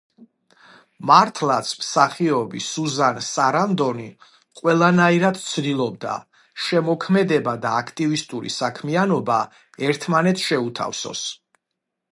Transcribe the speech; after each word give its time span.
მართლაც, 1.09 1.73
მსახიობი 1.81 2.61
სუზან 2.67 3.19
სარანდონი 3.25 4.07
ყველანაირად 4.63 5.39
ცდილობს, 5.43 6.17
შემოქმედება 6.69 7.55
და 7.67 7.75
აქტივისტური 7.85 8.55
საქმიანობა 8.59 9.41
ერთმანეთს 9.93 10.49
შეუთავსოს. 10.51 11.27